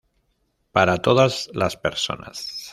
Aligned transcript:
Para 0.71 0.97
todas 0.97 1.51
las 1.53 1.77
personas". 1.77 2.57